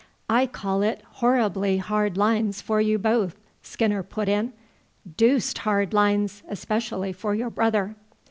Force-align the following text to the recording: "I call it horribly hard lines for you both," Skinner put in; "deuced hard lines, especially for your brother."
"I 0.31 0.47
call 0.47 0.81
it 0.81 1.03
horribly 1.21 1.77
hard 1.77 2.17
lines 2.17 2.59
for 2.59 2.81
you 2.81 2.97
both," 2.97 3.37
Skinner 3.61 4.01
put 4.01 4.27
in; 4.27 4.51
"deuced 5.15 5.59
hard 5.59 5.93
lines, 5.93 6.41
especially 6.49 7.13
for 7.13 7.35
your 7.35 7.51
brother." 7.51 7.93